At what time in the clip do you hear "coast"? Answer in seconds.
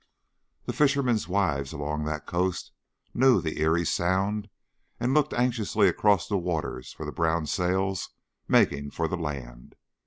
2.25-2.71